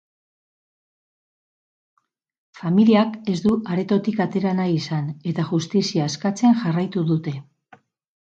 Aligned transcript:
Familiak 2.61 3.19
ez 3.33 3.35
du 3.43 3.57
aretotik 3.75 4.23
atera 4.25 4.53
nahi 4.61 4.73
izan, 4.79 5.13
eta 5.33 5.47
justizia 5.51 6.07
eskatzen 6.13 6.57
jarraitu 6.63 7.05
dute. 7.11 7.35